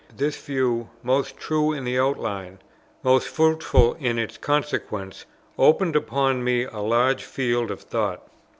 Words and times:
This 0.17 0.35
view, 0.43 0.89
most 1.03 1.37
true 1.37 1.71
in 1.73 1.85
its 1.87 1.99
outline, 1.99 2.57
most 3.03 3.27
fruitful 3.27 3.93
in 3.99 4.17
its 4.17 4.35
consequences, 4.35 5.27
opened 5.59 5.95
upon 5.95 6.43
me 6.43 6.63
a 6.63 6.79
large 6.79 7.23
field 7.23 7.69
of 7.69 7.81
thought. 7.81 8.27